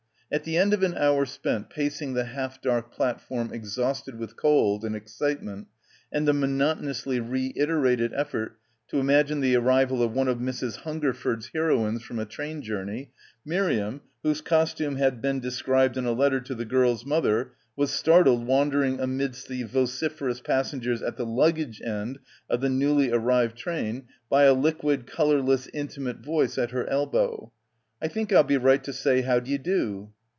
[0.33, 4.85] At the end of an hour spent pacing the half dark platform exhausted with cold
[4.85, 5.67] and excitement
[6.09, 10.77] and the monotonously reiterated effort to imagine the arrival of one of Mrs.
[10.83, 13.11] Hungerford's heroines from a train journey,
[13.43, 18.47] Miriam, whose costume had been described in a letter to the girl's mother, was startled
[18.47, 24.43] wandering amidst the vociferous passengers at the luggage end of the newly arrived train by
[24.43, 27.51] a liquid colourless intimate voice at her elbow.
[28.01, 30.13] "I think I'll be right to say how d'you do."